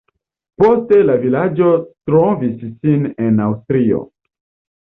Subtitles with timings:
[0.61, 1.67] Poste la vilaĝo
[2.13, 4.01] trovis sin en Aŭstrio.